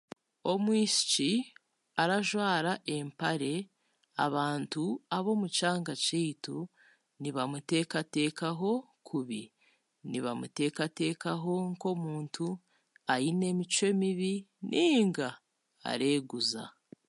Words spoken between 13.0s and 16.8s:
aine emicwe mibi nainga areeguza